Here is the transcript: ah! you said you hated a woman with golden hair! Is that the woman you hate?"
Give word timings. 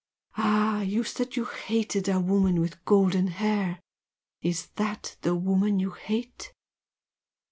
ah! 0.35 0.81
you 0.81 1.03
said 1.03 1.35
you 1.35 1.45
hated 1.45 2.09
a 2.09 2.19
woman 2.19 2.59
with 2.59 2.83
golden 2.85 3.27
hair! 3.27 3.79
Is 4.41 4.69
that 4.77 5.15
the 5.21 5.35
woman 5.35 5.79
you 5.79 5.91
hate?" 5.91 6.51